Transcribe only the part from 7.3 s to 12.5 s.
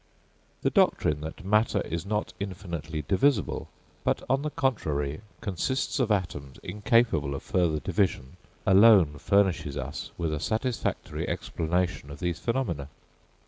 of further division, alone furnishes us with a satisfactory explanation of these